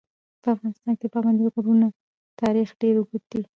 په 0.41 0.47
افغانستان 0.55 0.93
کې 0.99 1.05
د 1.09 1.13
پابندي 1.13 1.45
غرونو 1.53 1.87
تاریخ 2.41 2.67
ډېر 2.81 2.95
اوږد 2.97 3.23
دی. 3.31 3.41